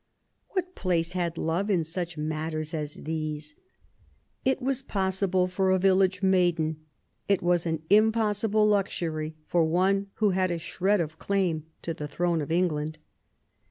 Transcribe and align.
What 0.53 0.73
place 0.73 1.11
had 1.11 1.37
love 1.37 1.69
in 1.69 1.83
such 1.83 2.17
matters 2.17 2.73
as 2.73 2.95
these? 3.03 3.53
It 4.43 4.59
was 4.59 4.81
possible 4.81 5.47
for 5.47 5.69
a 5.69 5.77
village 5.77 6.23
maiden: 6.23 6.77
it 7.29 7.43
was 7.43 7.67
an 7.67 7.83
impossible 7.87 8.65
luxury 8.65 9.35
for 9.45 9.63
one 9.63 10.07
who 10.15 10.31
had 10.31 10.49
a 10.49 10.57
shred 10.57 11.01
of 11.01 11.19
claim 11.19 11.67
to 11.83 11.93
the 11.93 12.07
throne 12.07 12.41
of 12.41 12.51
England. 12.51 12.97